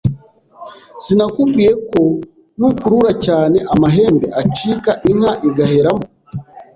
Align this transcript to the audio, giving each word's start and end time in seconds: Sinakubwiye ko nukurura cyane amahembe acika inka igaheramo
Sinakubwiye 1.03 1.71
ko 1.89 1.99
nukurura 2.57 3.11
cyane 3.25 3.57
amahembe 3.73 4.27
acika 4.41 4.91
inka 5.09 5.33
igaheramo 5.47 6.05